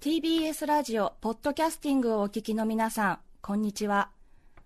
[0.00, 4.10] TBS ラジオポッドキャスティングをお聞きの皆さんこんにちは。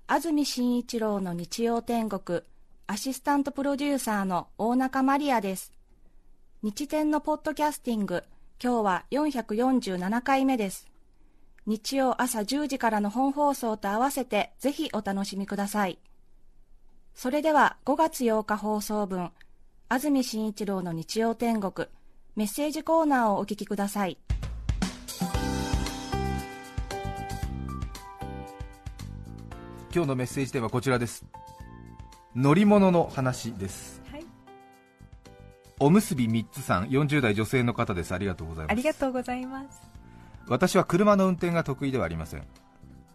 [0.08, 2.40] 安住紳一郎の日曜天国
[2.88, 5.72] アシスタントプロデューサーの大中マリアです。
[6.62, 8.24] 日天のポッドキャスティング
[8.60, 10.88] 今日は447回目です。
[11.64, 16.00] 日曜朝10時からの本放送と合わせてぜひお楽しみください。
[17.14, 19.30] それでは5月8日放送分
[19.88, 21.88] 安住紳一郎の日曜天国
[22.36, 24.18] メッセージコーナーをお聞きください。
[29.92, 31.26] 今日のメッセージテーマはこちらです。
[32.36, 34.24] 乗り物の話です、はい。
[35.80, 38.14] おむすび3つさん40代女性の方です。
[38.14, 38.72] ありがとうございます。
[38.72, 39.82] ありがとうございます。
[40.46, 42.46] 私は車の運転が得意ではありません。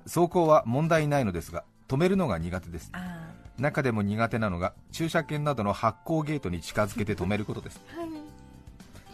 [0.03, 2.89] 走行は問題ないのですが止めるのが苦手です。
[2.91, 8.09] あ中でも苦手なのが駐車券などの発行ゲートに近づけて止めることですあ、はい。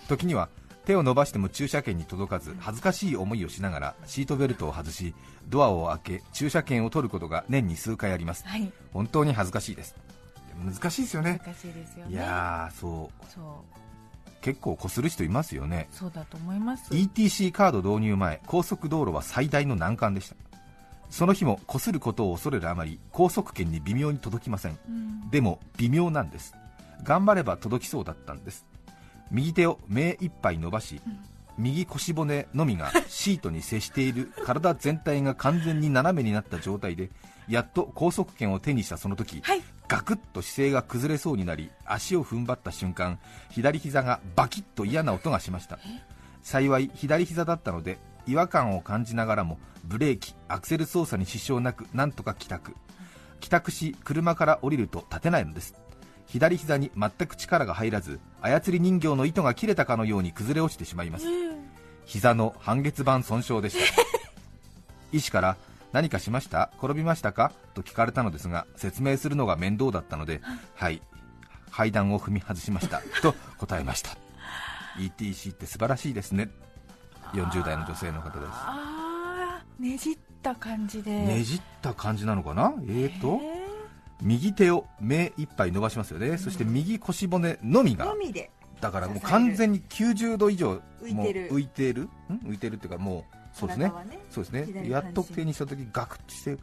[0.07, 0.49] 時には
[0.85, 5.13] 手を伸ばしても駐車券に届かず恥ずかしい思いをしながらシートベルトを外し
[5.47, 8.71] ドアを開け駐車券を取ることが年に数回ありますはい。
[8.93, 9.95] 本当に恥ずかしいです
[10.65, 12.11] 難しいですよね難しいですよね。
[12.11, 16.91] いやーそうそう、結構こする人いますよねそうだと思います。
[16.93, 20.35] ETC カード導入前高速道路は最大の難関でした
[21.11, 24.79] その日もこすることを恐れるあまり高速圏に微妙に届きません。
[24.87, 26.55] うん、でも微妙なんです。
[27.03, 28.65] 頑張れば届きそうだったんです。
[29.29, 31.01] 右手を目いっぱい伸ばし、
[31.57, 37.09] 右腰骨のみがシートに接している体全体が完全に斜めになった状態で
[37.47, 39.61] やっと高速圏を手にしたその時、はい。
[39.89, 45.77] ガクッと姿勢が崩れそうになり足を踏ん張った瞬間左膝がバキッと嫌な音がしました。
[46.41, 52.75] 幸い左膝だったので違和感を感じながらもブレーキアクセル操作に支障なくなんとか帰宅。
[53.39, 55.73] 帰宅し車から降りると立てないのです。
[56.27, 61.25] 左膝に全く力が入らず操り人形の糸が切れたかのように崩れ落ちてしまいます。
[62.05, 64.01] 膝の半月板損傷でした。
[65.11, 65.57] 医師から
[65.91, 66.71] 何かしました？
[66.81, 67.51] 転びましたか？
[67.73, 70.41] と聞かれたのですが説明するのが面倒だったので
[70.75, 71.01] はい
[71.71, 73.01] 階段を踏み外しました。
[73.21, 74.11] と答えました。
[74.97, 76.49] ETC って素晴らしいですね
[77.33, 81.25] 40代の女性の方でああ、ねじった感じで。
[81.25, 82.73] すねじった感じなのかな？
[82.83, 83.39] えーと。
[83.41, 83.61] へ
[84.21, 88.51] 右手を目いっぱい伸ばしますよね、そして右腰骨のみーがのみで。
[88.79, 91.49] だからもう完全に90度以上もう浮いてる。
[91.49, 92.01] 浮いてる。
[92.03, 92.07] ん
[92.45, 93.85] 浮いてるっていうかもうそうですね。
[93.87, 94.87] ねそうですね。
[94.87, 96.57] やっと手にした時ガクッとして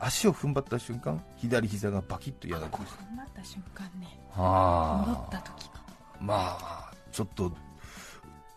[0.00, 4.18] 足を踏ん張った瞬間左膝がバキッと嫌なこうなった瞬間ね。
[4.30, 5.72] は戻った時の。
[6.20, 7.52] まあちょっと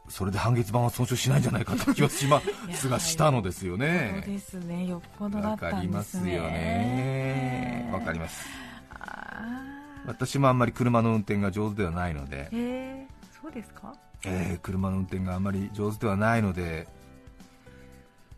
[0.07, 2.87] それで半月板は損傷しないんじゃないかという気はします。
[2.89, 4.85] がしたのですよそうねですね。
[4.85, 6.35] よっぽどだわったかりまんですすね。
[6.35, 7.89] よね。
[7.91, 8.45] わかります。
[8.91, 9.63] あ
[10.05, 12.49] 私もあんまり車の運転が上手ではないので。
[12.53, 13.07] え、
[13.41, 13.93] そうですか？
[14.25, 16.87] えー車の運転があまり上手ではないので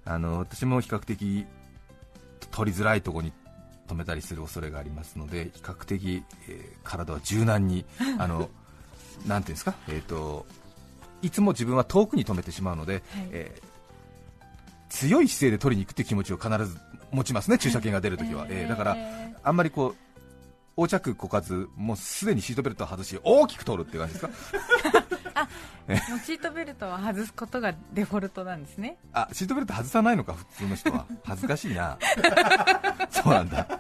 [0.04, 1.46] あの私も比較的
[2.52, 3.34] 取りづらいところに
[3.88, 7.86] 止めたりする恐れがありますので比較的、えー体は柔軟に
[8.18, 8.50] あの
[9.28, 10.46] なんていうんですか、えー、と
[11.22, 13.68] いつも自分は遠くに止めてしまうので、えー
[14.90, 16.78] 強い姿勢で取りに行くっていう気持ちを必ず
[17.12, 18.70] 持ちますね、駐車券が出るときは、えー。
[18.70, 19.96] だからえあんまりこう
[20.78, 24.32] 横着こかず、もうすでにシートベルトを外し大きく通るって感じですか？
[25.90, 28.96] ーもうシートベルトは外すことがデフォルトなんですね。
[29.12, 31.06] あシートベルト外さないのか普通の人は。
[31.26, 31.98] 恥ずかしいな。
[33.12, 33.68] そうなんだ。
[33.68, 33.80] そっ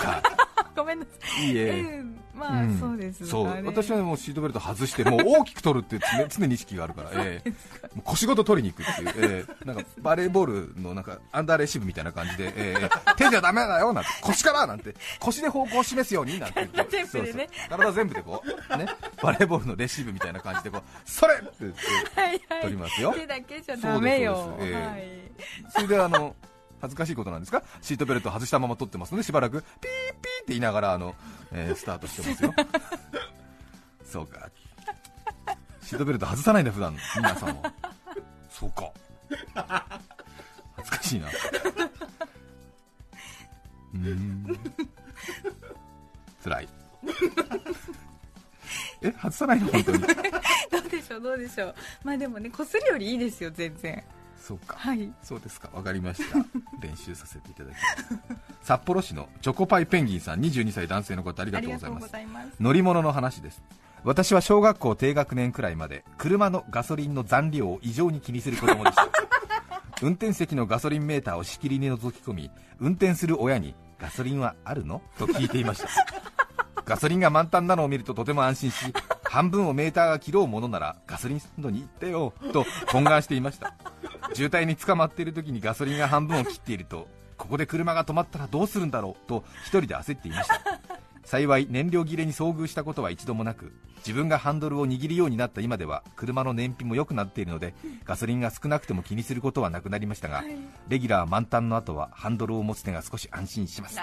[0.00, 0.22] か
[0.76, 1.10] ごめんなさ
[1.40, 1.48] い。
[1.48, 2.01] いいえ、うん
[2.50, 2.78] まあ、うん。
[2.78, 3.26] そうです。
[3.26, 3.66] そう。
[3.66, 7.50] 私はもうシートベルト外してもう大きく取るっていう常 常に意識があるから、ええ。
[7.50, 7.54] も
[7.98, 9.64] う腰ごと取りに行くっていう、ええ。
[9.66, 14.10] なんかバレーボールのなんかアンダーレシーブみたいな感じで、ええ手じゃダメだよなんて。
[14.22, 14.94] 腰からなんて。
[15.20, 16.68] 腰で方向を示すようになんて。
[16.72, 17.48] 言って全部でね。
[17.50, 17.78] そうそう。
[17.78, 18.86] 体全部でこうね。
[19.22, 23.12] バレーボールのレシーブみたいな感じでこうそれって言ってはいはい取りますよ。
[23.12, 24.58] 手だけじゃダメよ。
[25.70, 26.34] そそれであの
[26.80, 27.62] 恥ずかしいことなんですか？
[27.80, 31.14] シートベルト外したまま撮ってますのでしばらくピーピーって言いながらあの、
[31.52, 32.54] えースタートしてますよ。
[34.04, 34.48] そうか。
[35.82, 36.96] シートベルト外さないんだ普段。
[37.16, 37.72] 皆さんは
[38.50, 38.90] そうか。
[40.76, 41.28] 恥ずかしいな。
[41.28, 44.58] うーん。
[46.42, 46.68] 辛い。
[49.02, 49.66] え外さないの？
[49.68, 49.98] 本当に。
[50.70, 51.74] どうでしょう、どうでしょう。
[52.04, 54.02] まあでもね、こするよりいいですよ、全然。
[54.42, 55.12] そうかはい。
[55.22, 56.36] そうですか、わかりました。
[56.84, 58.18] 練習させていただきます。
[58.62, 62.16] 札幌市のチョコパイペンギンさん、22歳男性の方、ありがとうございます。
[62.18, 62.48] います。
[62.58, 63.62] 乗り物の話です。
[64.02, 69.08] 私は小学校低学年くらいまで、車のガソリンの残量を異常に気にする子供でした。
[70.02, 72.50] 運転席のガソリンメーターをしきりに覗き込み、
[72.80, 75.00] 運転する親に、ガソリンはあるの？
[75.16, 75.88] と聞いていました
[76.84, 83.74] ガソリンが満タンなのを見るととても安心し半分をメーターが切ろうものならガソリンスタンドに行ってよと懇願していました
[84.34, 90.60] 渋滞に捕まっている時にガソリンが半分を切っているとここで車が止まったらどうするんだろうと一人で焦っていました。
[91.24, 97.74] 幸い燃料切れに遭遇したことは一度もなく自分がハンドルを握るようになった今では車の燃費も良くなっているので
[98.04, 100.42] ガソリンが少なくても気にすることはなくなりましたが、
[100.88, 104.00] レギュラー満タンの後はハンドルを持つ手が少し安心します。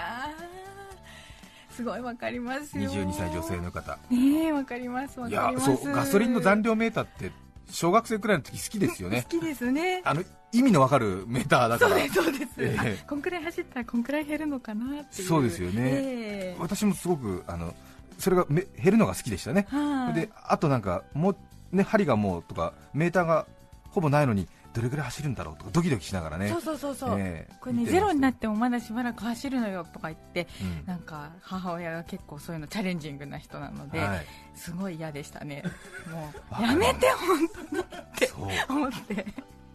[1.70, 2.90] すごいわかりますよ。
[2.90, 3.98] 22歳女性の方。
[4.10, 5.76] ねえわかりますわいやかります。
[5.76, 7.30] そうガソリンの残量メーターって
[7.70, 9.22] 小学生くらいの時好きですよね。
[9.30, 10.02] 好きですね。
[10.04, 10.22] あの
[10.52, 12.98] 意味のわかるメーターだかそうらですそうです、ええ。
[13.04, 15.28] あこんくらい走ったらこんくらい減るのかなっていう。
[15.28, 15.74] そうですよね。
[15.76, 16.56] ええ。
[16.58, 17.74] 私もすごくあの
[18.18, 19.66] それがめ減るのが好きでしたね。
[19.70, 20.14] はい。
[20.14, 21.36] であとなんかもう
[21.72, 23.46] ね針がもうとかメーターが
[23.90, 26.48] ほぼないのにどれぐらい走るんだろうとかドキドキしながらね。
[26.48, 34.26] そうそうそうそう、ええこれねゼロになってもまだしばらく走るのよとか言ってうんなんか母親が結構そういうのチャレンジングな人なので、はい。
[34.54, 35.62] すごい嫌でしたね。
[36.10, 37.84] もうやめて本当に
[38.26, 38.76] そう。
[38.76, 39.26] 思って、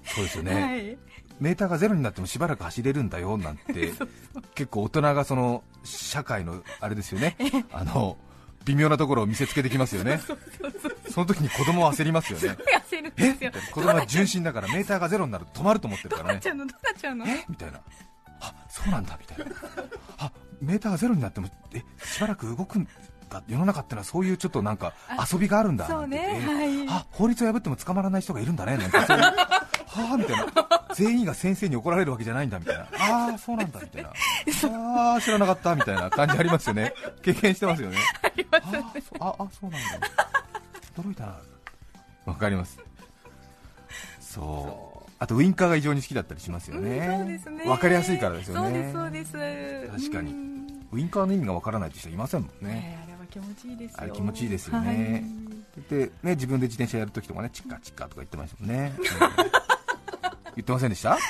[0.03, 0.97] そうですよね、はい。
[1.39, 3.91] メーターがゼロになってもしばらく走れるんだよなんて。
[4.55, 7.35] 結構大人がその社会のあれですよね。
[7.71, 8.17] あの
[8.65, 10.19] 微妙なところを見せつけてきますよね。
[11.09, 12.57] その時に子供は焦りますよね。
[12.89, 13.51] 焦るんですよ。
[13.71, 16.41] 子供は純真だからメーターがゼロになると止まると思ってるからね。
[16.43, 16.67] どうなっ
[16.99, 17.25] ちゃうの。
[17.47, 17.79] みたいな。
[18.41, 19.45] あそうなんだみたいな。
[20.17, 20.31] あ
[20.61, 21.83] メーターがゼロになってもえ？
[22.03, 22.85] しばらく動くん
[23.29, 24.93] だ世の中ってのはそういうちょっとなんか
[25.31, 26.09] 遊びがあるんだそう
[27.11, 29.23] 法律を破っても捕まらない人がいるんだねなんかそういう。
[29.23, 30.45] はあみたいな
[30.95, 32.83] 全員が先生に怒られるわけじゃないんだみたいな。
[32.83, 34.09] ああそうなんだみたいな。
[35.11, 36.93] ああ知らなかったみたいな感じありますよね。
[37.21, 37.97] 経験してますよね。
[38.51, 38.57] あ
[39.19, 40.09] あああそうなんだ。
[40.97, 41.37] 驚いたな。
[42.25, 42.79] わかります。
[44.21, 45.11] そう。
[45.19, 47.69] あとウインカーが異常に好きだったりしますよね、うんそうですね。
[47.69, 48.91] わかりやすいからですよね。
[48.93, 50.03] そうですそうです。
[50.03, 50.31] 確かに。
[50.31, 50.87] うん。
[50.93, 53.97] ウインカーの意味がわからないって人いませんもんね、ねあれは気持ちいいですよ。
[54.01, 55.23] あれ気持ちいいですよね。
[55.89, 59.01] でね自分で自転車やるときとかねチッカチッカとか言ってましたもんね、う
[59.61, 59.64] ん
[60.55, 61.11] 言ってませんでした？
[61.11, 61.21] は い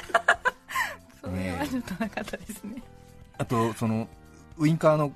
[1.21, 2.81] それはちょっとなかったですね。
[3.37, 4.07] あとその
[4.57, 5.11] ウインカーの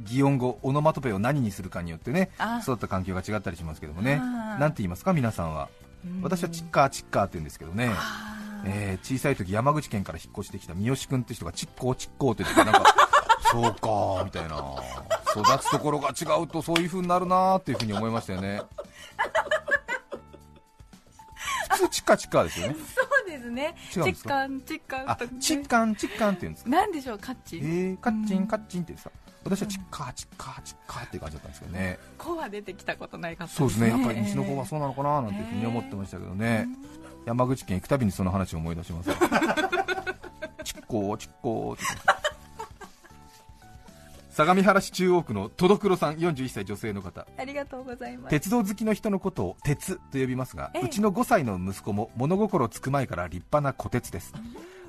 [0.00, 2.60] 擬音語オノマトペを何にするかによってねあ。
[2.62, 4.16] 育った環境が違ったりしますけどもね。
[4.16, 5.68] なんて言いますか皆さんは。
[6.22, 7.92] 私はチッカーチッカーって言うんですけどね、
[8.64, 12.92] えー小さい時山口県から引っ越してきた三好君って人がチッコーチッコーって言ってなんか
[13.52, 14.56] そうかーみたいな。
[15.34, 18.60] 育つところが違うとそういう風になるなーっていう風に思いましたよね。
[21.70, 22.76] 普通チッカーチッカーですよね
[23.42, 23.74] ですね。
[23.96, 24.28] 違うんですか？
[24.28, 26.70] チッカンチッカンチッカンチッカンって言うんですか？
[26.70, 27.18] なんでしょう？
[27.18, 28.42] カッチえー、カッチうん。
[28.44, 29.10] ンカッチンってさ
[29.44, 31.98] 私はチッカーチッカーチッカーっていう感じだったんですけどね。
[32.16, 33.88] 子は出てきたことないかったそうですね。
[33.88, 36.68] やっぱり西の方はそうなのかななんていうふうに思ってましたけどね、
[37.26, 39.10] 山口県行くたびにその話を思い出します。
[40.64, 41.84] チッコーチッコーって
[44.32, 47.26] 相模原市中央区の戸所さん41歳女性の方。
[47.36, 48.30] ありがとうございます。
[48.30, 50.82] 鉄道好きの人のことを鉄と呼びますが、ええ。
[50.82, 54.32] うちの5歳の息子も物心つく前から立派な小鉄です。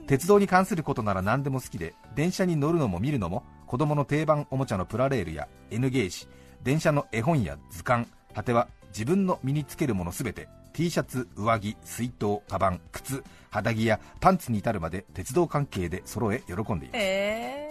[0.07, 6.27] 鉄道に関することなら何でも好きで電車に乗るのも見るのも子供の定番おもちゃのプラレールや N ゲージ
[6.63, 16.97] 電車の絵本や図鑑果ては自分の身につけるものすべて T シャツ上着水筒カバン靴肌着やパンツに至るまで鉄道関係で揃え喜んでいます。
[16.97, 17.62] え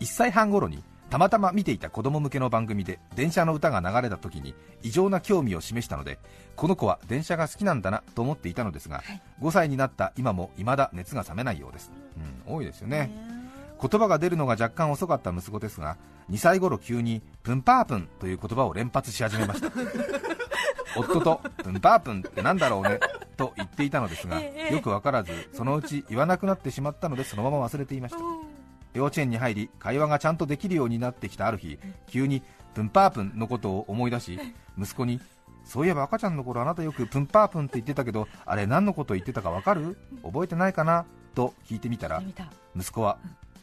[0.00, 6.18] 1歳半頃にたまたま見ていた子供向けの番組で電車の歌が流れた時に異常な興味を示したので
[6.54, 9.02] この子は電車が好きなんだなと思っていたのですが、
[9.40, 11.92] 5歳になった今も未だ熱が冷めないようです、
[12.46, 13.10] うん、多いですよね。
[13.80, 15.96] 言葉が出るのが若干遅かった息子ですが
[16.30, 19.70] 2歳頃急にプンパープンという言葉を連発し始めました。
[20.98, 22.98] 夫とプンパープンってなんだろうね
[23.36, 24.74] と言っていたのですがええ。
[24.74, 28.18] よくわからずそのうち言わなくなってしまったのでそのまま忘れていました
[28.94, 31.78] 幼稚園に入り会話がちゃんとできるようになってきたある日
[32.08, 32.42] 急に
[32.74, 34.38] プンパープンのことを思い出し
[34.78, 35.20] 息子に
[35.64, 39.98] そういえば赤ちゃんの頃あなたよくプンパープンって言ってたけどあれ何のこと言ってたかわかる？
[40.24, 41.04] 覚えてないかな？
[41.34, 42.22] と聞いてみたら
[42.76, 43.18] 息子は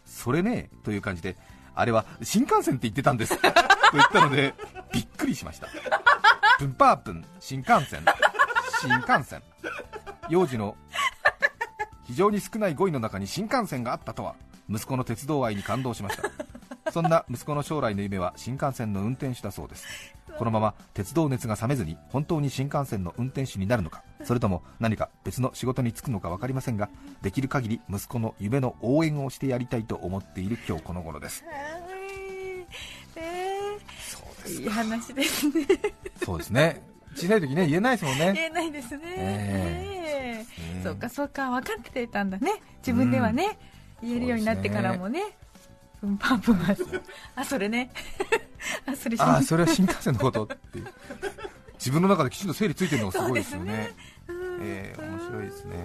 [0.06, 1.36] それねという感じで
[1.74, 3.52] あれは新幹線って言ってたんです と
[3.94, 4.54] 言ったので
[4.94, 5.68] びっくりしました
[6.60, 8.02] プンパープン新幹線
[8.82, 9.42] 新幹線。
[10.30, 10.76] 幼児の
[12.04, 14.36] 非常に少ない語彙の中に新幹線があったとは
[14.70, 16.30] 息子の鉄道愛に感動しました。
[16.92, 19.86] そんな息子の将来の夢は新幹線の運転手だそうです。
[20.38, 26.90] このまま鉄道熱が冷めずに本当に新幹線の運転手になるのかそれとも何か別の仕事に就くのか分かりませんが
[27.22, 31.46] できる限り息子の夢の応援をしてやりたいと思っている今日この頃です。
[31.46, 31.54] はい。
[33.16, 35.66] えそうーいい話ですね。
[36.24, 36.82] そうですね。
[37.16, 38.34] 小さい時ね言えないですもんね。
[38.34, 39.04] 言えないですね。
[39.06, 40.84] ええね。
[40.84, 42.52] そうかそうか分かってたんだね。
[42.80, 43.58] 自分ではね、
[44.06, 45.22] 言えるようになってからもね
[46.04, 46.84] うんパンプマス。
[47.36, 47.92] あそれね。
[48.86, 50.88] あそれああそれは新幹線のことっていう。
[51.74, 53.94] 自分の中できちんと整理ついてるのがすごいですよね。
[54.62, 55.76] えー、面白いですね。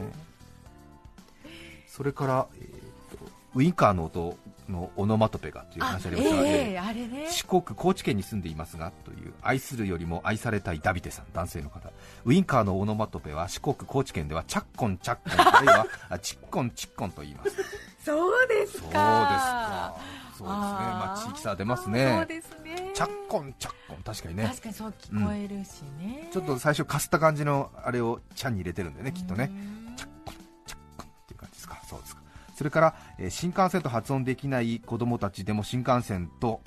[1.87, 7.27] それから、えーとウインカーの音のオノマトペがという話ありましたが、ええあれね。
[7.29, 11.91] 四国高知県に住んでいますがという愛するよりも愛されたいダビデさん男性の方。
[12.25, 17.57] ウインカーのオノマトペは四国高知県ではチャッコンチャッコンあるいはあチッコンチッコンと言います
[18.05, 18.93] そうですそうですか。
[18.93, 19.97] か
[20.37, 20.57] そうですね。
[20.57, 22.91] まあ地域差出ますそうねですね。
[22.95, 24.45] チャッコンチャッコン確かにね。
[24.45, 29.51] 確かにそう聞こえるしね、ちょっと最初かすった感じのあれをちゃんに入れてるんだよねきっとね。
[29.51, 30.35] うんチャッコン
[30.67, 31.81] チャッコンっていう感じですか。
[31.89, 32.23] そうですか。
[32.57, 36.61] それから、えー新幹線と発音できない子供たちでも新幹線と、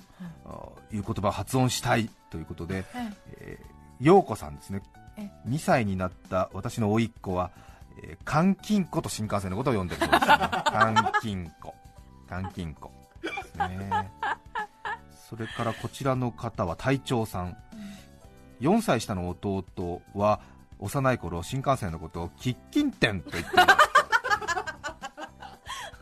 [0.45, 3.17] あーいう言葉を発音したいということで、はい。
[3.39, 3.65] えー、
[3.99, 4.81] 陽子さんですね。
[5.17, 5.29] え。
[5.47, 7.51] 2歳になった私の甥っ子は、
[8.03, 10.37] えー、監禁子と新幹線のことを呼んでるそうです、ね、
[10.71, 11.73] 監禁子。
[12.29, 12.91] 監禁子。
[13.21, 14.11] ですね。
[15.29, 17.57] それからこちらの方は隊長さん。
[18.61, 20.41] 4歳下の弟は
[20.79, 23.67] 幼い頃新幹線のことを喫緊店と言っていまし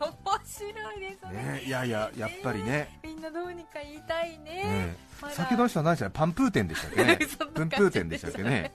[0.00, 1.42] 面白いですたね。
[1.42, 3.00] ねいやいややっぱりね。
[3.02, 4.64] みんなどうにか言いたいね。
[4.64, 5.34] ねまだ。
[5.34, 6.18] 先ほどの人は何でしたっけ？
[6.18, 7.18] パンプー店でしたっけね。
[7.54, 8.74] プンプー店でしたっけね。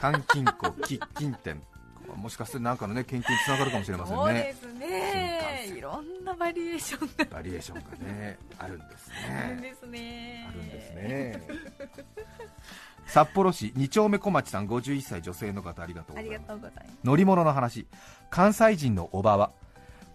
[0.00, 1.62] 監禁庫喫緊店
[2.16, 4.22] もしかして何かのね研究につながるかもしれませんね。
[4.22, 7.36] そうです新ねいろんなバリエーションが。
[7.36, 9.14] バリエーションがねあるんですね。
[9.28, 10.46] あるんですね。
[10.48, 11.42] あるんですね。
[13.06, 16.88] 札幌市二丁目小町さん51歳女性の方ありがとうございます。
[17.04, 17.86] 乗り物の話。
[18.30, 19.52] 関西人のおばは。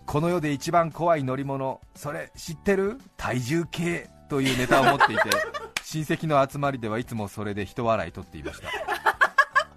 [0.05, 1.81] この世で一番怖い乗り物。
[1.95, 2.99] それ知ってる？
[3.17, 4.09] 体重計。
[4.33, 5.21] というネタを持っていて
[5.83, 8.67] 親戚の集まりではいつもそれで人笑い取っていました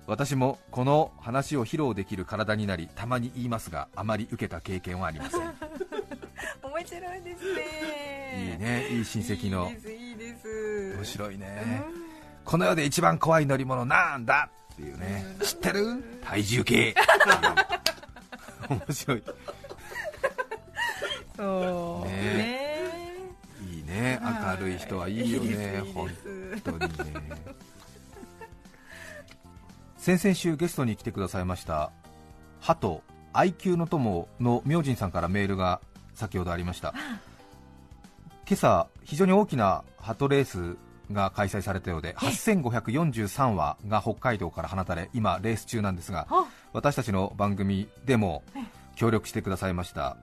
[0.07, 5.41] 私もこの話を披露できる体になりたまに言いますがあまり受けた経験はありません。
[6.63, 8.53] 面白いですね。
[8.53, 9.69] いいねいい親戚の。
[9.69, 10.95] いいですいいです。
[10.97, 11.83] 面白いね。
[12.45, 14.49] この世で一番怖い乗り物なんだ？
[14.75, 15.37] っていうね。
[15.43, 16.21] 知ってる？
[16.23, 16.95] 体重計。
[18.69, 19.23] 面白い。
[21.37, 22.13] そうね。
[22.13, 22.71] ね。
[23.73, 24.21] いいね。
[24.23, 25.83] 明るい人はいいよね。
[25.85, 26.11] いい本
[26.63, 26.87] 当にね
[30.07, 31.91] 先々週ゲストに来てくださいました
[32.61, 35.81] 鳩 IQ の友の明神さんからメールが
[36.15, 36.95] 先ほどありました。
[38.49, 40.77] 今朝非常に大きな鳩レース
[41.13, 46.47] が開催されたようで8543羽が北海道から放たれ今レース中なんですがあ。
[46.73, 48.45] 私たちの番組でも
[48.95, 50.17] 協力してくださいました。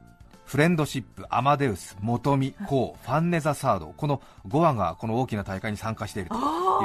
[0.46, 3.88] フレンドシップ、アマデウス、元美、コウ、ファンネザサード。
[3.98, 6.36] この5羽がこの大きな大会に参加していると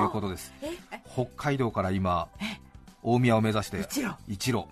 [0.01, 0.53] いうことです。
[0.63, 1.01] ええ。
[1.07, 2.27] 北海道から今
[3.03, 3.81] 大宮を目指して
[4.27, 4.65] 一路。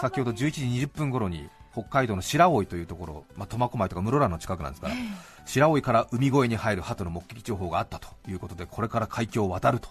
[0.00, 4.94] 先ほど11時20分頃に北海道の白老というところ、まあ、苫小牧とか室蘭の近くなんですから
[5.46, 9.88] 白老から海越えに入る鳩の目撃情報があったということでこれから海峡を渡ると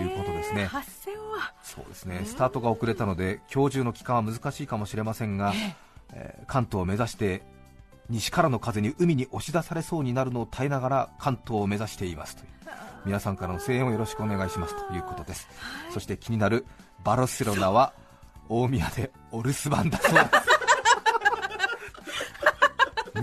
[0.00, 0.64] いうことですね。
[0.66, 1.52] 8000は。
[1.62, 2.22] そうですね。
[2.24, 7.42] スタートが遅れたので今日中の期間は難しいかもしれませんが、えー関東を目指して
[8.08, 12.48] 西からの風に海に押し出されそうになるのを耐えながら関東を目指していますという。
[13.04, 15.48] 皆さんからの声援をよろしくお願いしますということです、
[15.92, 16.66] そして気になる
[17.04, 17.92] バルセロナは
[18.48, 20.28] 大宮でお留守番だそうです。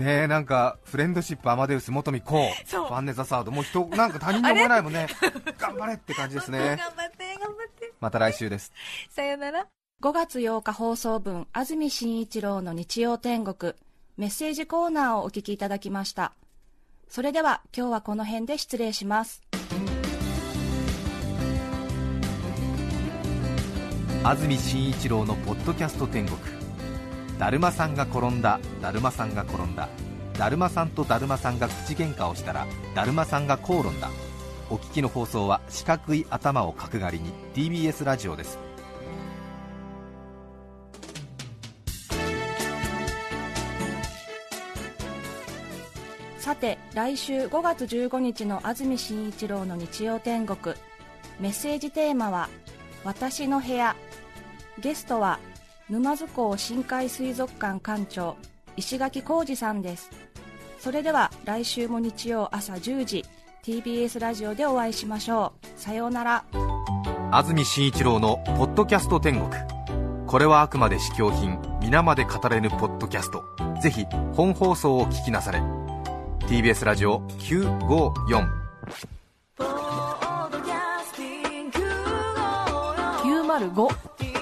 [0.00, 3.50] ねえなんかフレンドシップアマデウス元美コウファンネザサード。
[3.50, 5.06] もう人なんか他人に思えないもんね。
[5.58, 6.58] 頑張れって感じですね。
[6.58, 7.92] 頑張って頑張って。
[8.00, 8.72] また来週です。
[9.10, 9.66] さよなら。
[10.02, 13.72] 5月8日放送分安住紳一郎の日曜天国
[14.16, 16.32] メッセージコーナーをお聞きいただきました。
[17.06, 19.42] それでは今日はこの辺で失礼します。
[24.22, 26.38] 安住紳一郎のポッドキャスト天国。
[27.38, 29.86] だるまさんが転んだだるまさんが転んだ。
[30.38, 34.08] だるまさんとだるまさんが口喧嘩をしたらだるまさんが口論だ。
[34.70, 38.65] お聞きの放送は四角い頭を角刈りに TBS ラジオです。
[46.46, 50.76] さて来週5月15日の安住紳一郎の日曜天国。
[51.40, 52.48] メッセージテーマは
[53.02, 53.96] 「私の部屋」
[54.78, 55.40] ゲストは
[55.90, 58.36] 沼津港深海水族館館長
[58.76, 60.08] 石垣浩二さんです。
[60.78, 63.24] それでは来週も日曜朝10時
[63.64, 65.66] TBS ラジオでお会いしましょう。
[65.80, 66.44] さようなら。
[67.32, 69.50] 安住紳一郎のポッドキャスト天国。
[70.28, 73.42] これはあくまで試供品皆まで語れぬポッドキャスト。
[73.82, 74.04] ぜひ
[74.36, 75.60] 本放送を聞きなされ。
[76.46, 78.46] TBS ラジオ954
[83.24, 84.35] 905